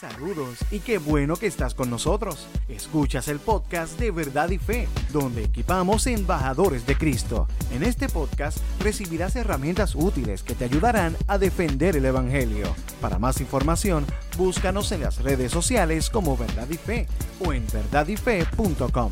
[0.00, 2.48] Saludos y qué bueno que estás con nosotros.
[2.70, 7.46] Escuchas el podcast de Verdad y Fe, donde equipamos embajadores de Cristo.
[7.70, 12.74] En este podcast recibirás herramientas útiles que te ayudarán a defender el Evangelio.
[13.02, 14.06] Para más información,
[14.38, 17.06] búscanos en las redes sociales como Verdad y Fe
[17.44, 19.10] o en verdadyfe.com.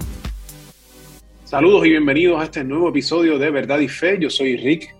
[1.44, 4.18] Saludos y bienvenidos a este nuevo episodio de Verdad y Fe.
[4.18, 4.97] Yo soy Rick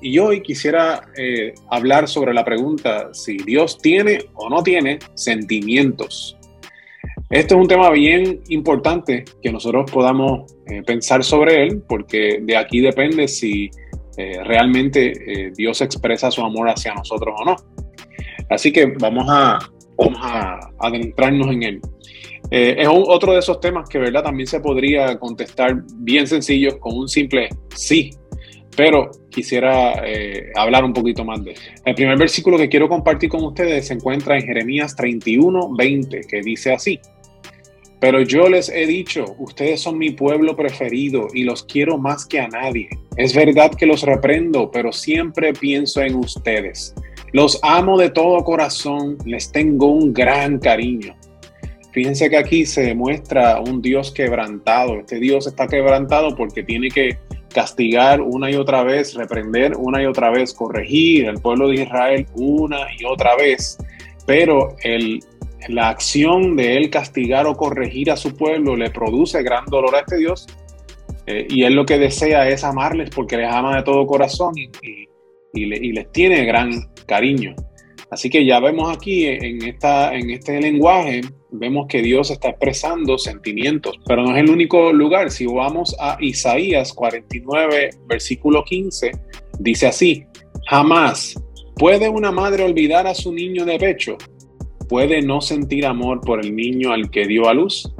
[0.00, 6.36] y hoy quisiera eh, hablar sobre la pregunta si Dios tiene o no tiene sentimientos.
[7.30, 12.56] Este es un tema bien importante que nosotros podamos eh, pensar sobre él porque de
[12.56, 13.70] aquí depende si
[14.16, 17.56] eh, realmente Dios expresa su amor hacia nosotros o no.
[18.48, 19.58] Así que vamos a,
[20.80, 21.80] adentrarnos en él.
[22.50, 27.08] es otro de esos temas que verdad también se podría contestar bien sencillo con un
[27.08, 28.10] simple sí
[28.76, 31.58] pero quisiera eh, hablar un poquito más de él.
[31.84, 36.40] El primer versículo que quiero compartir con ustedes se encuentra en Jeremías 31, 20, que
[36.40, 37.00] dice así.
[38.00, 42.40] Pero yo les he dicho, ustedes son mi pueblo preferido y los quiero más que
[42.40, 42.88] a nadie.
[43.16, 46.94] Es verdad que los reprendo, pero siempre pienso en ustedes.
[47.32, 51.16] Los amo de todo corazón, les tengo un gran cariño.
[51.92, 54.98] Fíjense que aquí se demuestra un Dios quebrantado.
[54.98, 57.16] Este Dios está quebrantado porque tiene que
[57.54, 62.26] castigar una y otra vez, reprender una y otra vez, corregir al pueblo de Israel
[62.34, 63.78] una y otra vez,
[64.26, 65.20] pero el,
[65.68, 70.00] la acción de él castigar o corregir a su pueblo le produce gran dolor a
[70.00, 70.46] este Dios
[71.26, 74.68] eh, y él lo que desea es amarles porque les ama de todo corazón y,
[75.54, 76.70] y les tiene gran
[77.06, 77.54] cariño.
[78.10, 81.22] Así que ya vemos aquí en, esta, en este lenguaje,
[81.58, 85.30] vemos que Dios está expresando sentimientos, pero no es el único lugar.
[85.30, 89.12] Si vamos a Isaías 49, versículo 15,
[89.58, 90.24] dice así,
[90.68, 91.34] jamás
[91.76, 94.16] puede una madre olvidar a su niño de pecho,
[94.88, 97.90] puede no sentir amor por el niño al que dio a luz.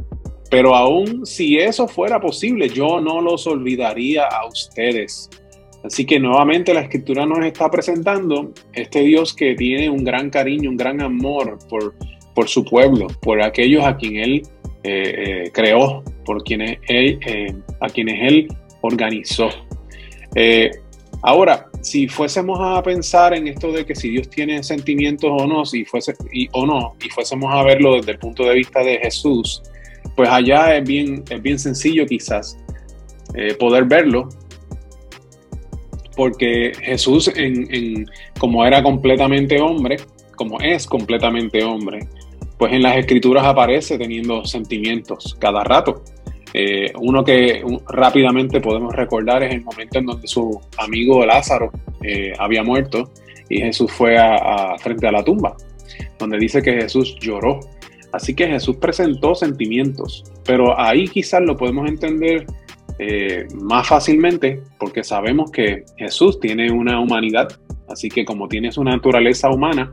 [0.51, 5.29] Pero aún si eso fuera posible, yo no los olvidaría a ustedes
[5.85, 10.71] Así que nuevamente la escritura nos está presentando este Dios que tiene un gran cariño,
[10.71, 11.95] un gran amor por,
[12.35, 14.43] por su pueblo, por aquellos a quien Él
[14.87, 18.49] eh, eh, creó, por quienes él, eh, a quienes Él
[18.83, 19.49] organizó.
[21.23, 25.65] ahora, si fuésemos a pensar en esto de que si Dios tiene sentimientos o no,
[25.65, 28.99] si fuese, y, o no, y fuésemos a verlo desde el punto de vista de
[28.99, 29.63] Jesús,
[30.15, 32.59] pues allá es bien, es bien sencillo quizás
[33.59, 34.29] poder verlo,
[36.15, 37.33] porque Jesús,
[38.39, 39.97] como era completamente hombre,
[40.37, 42.07] como es completamente hombre,
[42.65, 46.03] pues en las escrituras aparece teniendo sentimientos cada rato.
[46.55, 51.71] Eh, uno que rápidamente podemos recordar es el momento en donde su amigo Lázaro
[52.03, 53.11] eh, había muerto
[53.51, 55.55] y Jesús fue a, frente a la tumba,
[56.19, 57.61] donde dice que Jesús lloró.
[58.15, 62.47] Así que Jesús presentó sentimientos, pero ahí quizás lo podemos entender
[62.99, 67.61] eh, más fácilmente porque sabemos que Jesús tiene una humanidad,
[67.91, 69.91] así que como tiene su naturaleza humana,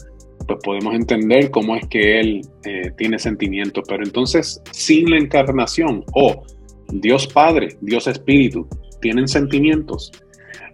[0.47, 3.83] pues podemos entender cómo es que Él eh, tiene sentimientos.
[3.87, 6.43] Pero entonces, sin la encarnación o
[6.89, 8.67] Dios Padre, Dios Espíritu,
[9.01, 10.11] tienen sentimientos.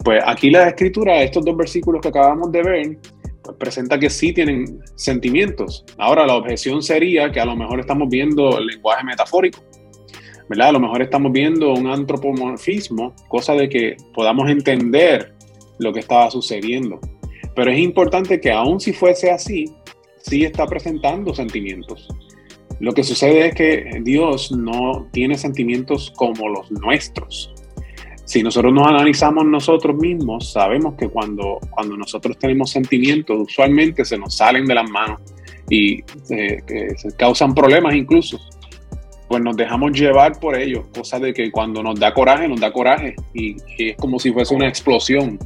[0.04, 2.98] Pues aquí la escritura, estos dos versículos que acabamos de ver,
[3.44, 5.86] pues presenta que sí tienen sentimientos.
[5.98, 9.60] Ahora la objeción sería que a lo mejor estamos viendo el lenguaje metafórico
[10.50, 10.70] ¿verdad?
[10.70, 15.34] A lo mejor estamos viendo un antropomorfismo, cosa de que podamos entender
[15.80, 17.00] lo que estaba sucediendo.
[17.58, 19.66] Pero es importante que aun si fuese así,
[20.22, 22.08] sí está presentando sentimientos.
[22.80, 27.52] Lo que sucede es que Dios no tiene sentimientos como los nuestros.
[28.26, 34.20] Si nosotros nos analizamos nosotros mismos, sabemos que cuando, cuando nosotros tenemos sentimientos, usualmente se
[34.20, 35.20] nos salen de las manos
[35.68, 36.62] y eh,
[36.96, 38.40] se causan problemas incluso
[39.28, 42.72] pues nos dejamos llevar por ellos, cosa de que cuando nos da coraje, nos da
[42.72, 45.38] coraje y, es como si fuese una explosión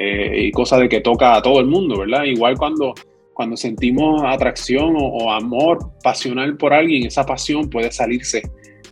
[0.00, 2.22] eh, y cosa de que toca a todo el mundo, ¿verdad?
[2.22, 2.94] Igual cuando,
[3.34, 8.42] cuando sentimos atracción o, amor pasional por alguien, esa pasión puede salirse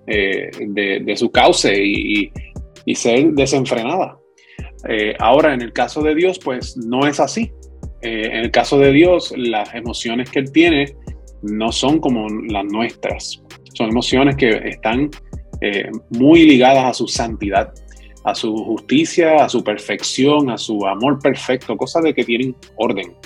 [0.09, 2.33] eh, de, su cauce y,
[2.95, 4.19] ser desenfrenada.
[4.89, 7.53] Eh, ahora, en el caso de Dios, pues no es así.
[8.03, 10.97] en el caso de Dios, las emociones que Él tiene
[11.43, 13.45] no son como las nuestras.
[13.75, 15.11] Son emociones que están
[16.11, 17.73] muy ligadas a su santidad,
[18.27, 23.17] a su justicia, a su perfección, a su amor perfecto, cosas de que tienen orden.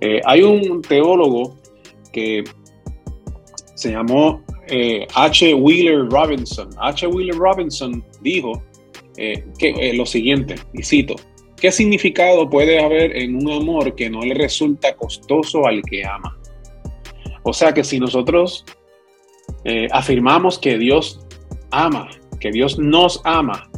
[0.00, 1.56] Eh, hay un teólogo
[2.12, 2.42] que
[3.74, 5.54] se llamó eh, H.
[5.54, 6.70] Wheeler Robinson.
[6.80, 7.06] H.
[7.06, 8.62] Wheeler Robinson dijo
[9.16, 11.14] que, lo siguiente, y cito,
[11.56, 16.36] ¿qué significado puede haber en un amor que no le resulta costoso al que ama?
[17.44, 18.64] O sea que si nosotros
[19.64, 21.20] eh, afirmamos que Dios
[21.70, 22.08] ama,
[22.40, 23.70] que Dios nos ama,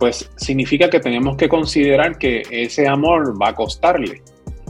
[0.00, 4.22] pues significa que tenemos que considerar que ese amor va a costarle.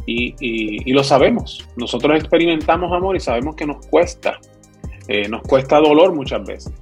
[0.05, 1.69] Y, lo sabemos.
[1.77, 4.41] Nosotros experimentamos amor y sabemos que nos cuesta.
[5.07, 6.73] Eh, nos cuesta dolor muchas veces.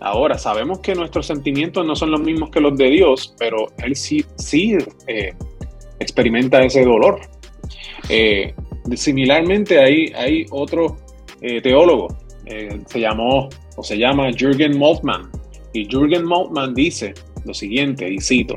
[0.00, 3.94] Ahora, sabemos que nuestros sentimientos no son los mismos que los de Dios, pero Él
[3.94, 5.34] sí, sí eh,
[6.00, 7.20] experimenta ese dolor.
[8.08, 8.54] Eh,
[8.94, 10.96] similarmente, hay, hay otro
[11.62, 12.08] teólogo,
[12.86, 15.30] se llamó o se llama Jürgen Moltmann,
[15.74, 17.12] y Jürgen Moltmann dice
[17.46, 18.56] lo siguiente, y cito,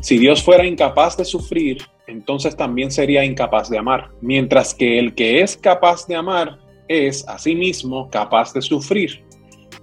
[0.00, 5.14] si Dios fuera incapaz de sufrir, entonces también sería incapaz de amar, mientras que el
[5.14, 9.24] que es capaz de amar es asimismo capaz de sufrir,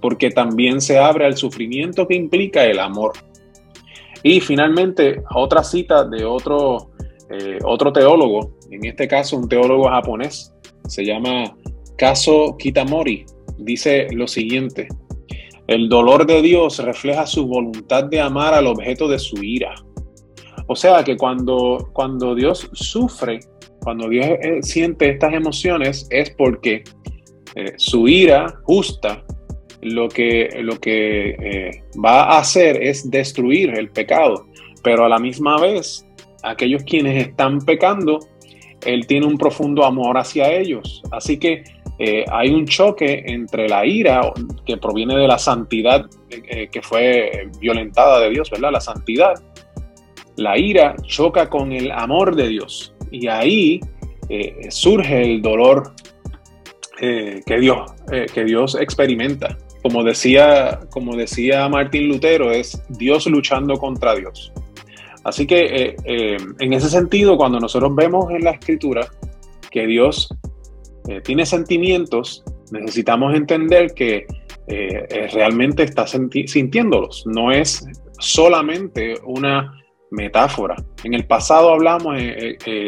[0.00, 3.12] porque también se abre al sufrimiento que implica el amor.
[4.22, 6.90] Y finalmente, otra cita de otro,
[7.30, 10.54] eh, otro teólogo, en este caso un teólogo japonés,
[10.86, 11.56] se llama
[11.96, 13.24] Kaso Kitamori,
[13.58, 14.88] dice lo siguiente,
[15.66, 19.74] el dolor de Dios refleja su voluntad de amar al objeto de su ira.
[20.66, 23.40] O sea que cuando, cuando Dios sufre,
[23.82, 26.84] cuando Dios eh, siente estas emociones, es porque
[27.54, 29.24] eh, su ira justa
[29.82, 34.46] lo que, lo que eh, va a hacer es destruir el pecado.
[34.82, 36.06] Pero a la misma vez,
[36.42, 38.20] aquellos quienes están pecando,
[38.84, 41.02] Él tiene un profundo amor hacia ellos.
[41.10, 41.64] Así que
[42.04, 44.32] eh, hay un choque entre la ira
[44.66, 48.72] que proviene de la santidad eh, que fue violentada de Dios, ¿verdad?
[48.72, 49.34] La santidad.
[50.36, 53.78] La ira choca con el amor de Dios y ahí
[54.28, 55.94] eh, surge el dolor
[56.98, 57.92] que, Dios,
[58.32, 59.56] que Dios experimenta.
[59.82, 64.52] Como decía, como decía Martín Lutero, es Dios luchando contra Dios.
[65.24, 69.08] Así que en ese sentido, cuando nosotros vemos en la escritura
[69.70, 70.28] que Dios
[71.08, 74.26] eh, tiene sentimientos, necesitamos entender que
[74.68, 77.84] eh, eh, realmente está sintiéndolos, no es
[78.18, 79.72] solamente una
[80.10, 80.76] metáfora.
[81.02, 82.16] En el pasado hablamos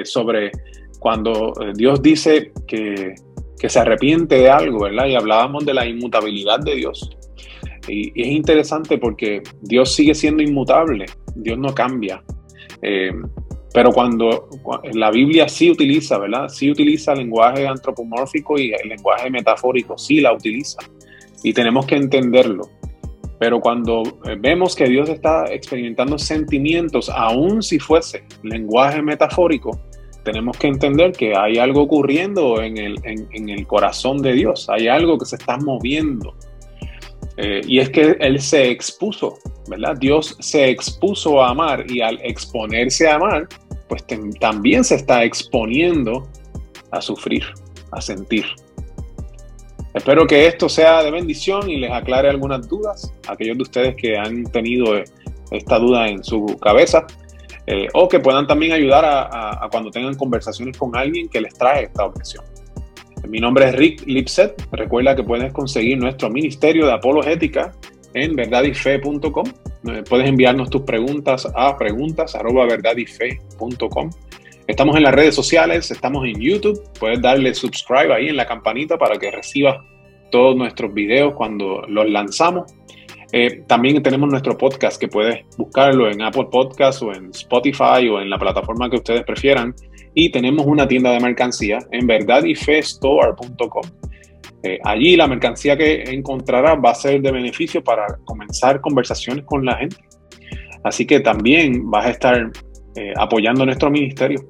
[0.05, 0.53] sobre
[1.01, 3.15] cuando Dios dice que,
[3.59, 5.07] que, se arrepiente de algo, ¿verdad?
[5.07, 7.11] Y hablábamos de la inmutabilidad de Dios.
[7.89, 12.23] Y, y es interesante porque Dios sigue siendo inmutable, Dios no cambia.
[13.75, 14.49] Pero cuando
[14.93, 16.49] la Biblia sí utiliza, ¿verdad?
[16.49, 20.79] Sí utiliza el lenguaje antropomórfico y el lenguaje metafórico, sí la utiliza.
[21.43, 22.71] Y tenemos que entenderlo.
[23.41, 29.77] Pero cuando eh, vemos que Dios está experimentando sentimientos, aun si fuese lenguaje metafórico,
[30.23, 34.87] tenemos que entender que hay algo ocurriendo en el, en el corazón de Dios, hay
[34.87, 36.33] algo que se está moviendo.
[37.37, 39.39] Eh, y es que Él se expuso,
[39.69, 39.97] ¿verdad?
[39.99, 43.49] Dios se expuso a amar y al exponerse a amar,
[43.95, 46.27] pues también se está exponiendo
[46.91, 47.45] a sufrir,
[47.93, 48.45] a sentir.
[49.95, 53.95] Espero que esto sea de bendición y les aclare algunas dudas a aquellos de ustedes
[53.95, 55.05] que han tenido eh,
[55.53, 57.07] esta duda en su cabeza
[57.69, 61.85] eh, o que puedan también ayudar a, cuando tengan conversaciones con alguien que les trae
[61.85, 62.43] esta objeción.
[63.29, 64.61] Mi nombre es Rick Lipset.
[64.73, 67.73] Recuerda que puedes conseguir nuestro ministerio de apologética
[68.13, 69.45] en verdadyfe.com.
[70.09, 74.11] Puedes enviarnos tus preguntas a preguntas@verdadyfe.com.
[74.67, 76.83] Estamos en las redes sociales, estamos en YouTube.
[76.99, 79.77] Puedes darle subscribe ahí en la campanita para que recibas
[80.31, 82.73] todos nuestros videos cuando los lanzamos.
[83.33, 88.21] Eh, también tenemos nuestro podcast que puedes buscarlo en Apple Podcast o en Spotify o
[88.21, 89.75] en la plataforma que ustedes prefieran.
[90.15, 93.83] Y tenemos una tienda de mercancía en verdadyfestore.com.
[94.65, 99.65] Eh, allí la mercancía que encontrarás va a ser de beneficio para comenzar conversaciones con
[99.65, 99.97] la gente.
[100.83, 102.51] Así que también vas a estar
[102.97, 104.41] eh, apoyando nuestro ministerio,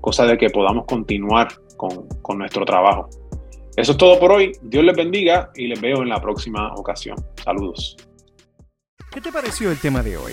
[0.00, 3.10] cosa de que podamos continuar con, con nuestro trabajo.
[3.76, 4.52] Eso es todo por hoy.
[4.62, 7.16] Dios les bendiga y les veo en la próxima ocasión.
[7.42, 7.96] Saludos.
[9.12, 10.32] ¿Qué te pareció el tema de hoy?